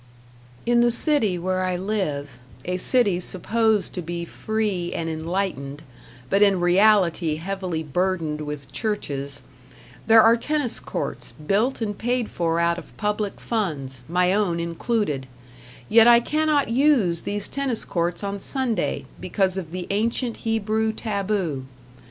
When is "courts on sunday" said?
17.85-19.05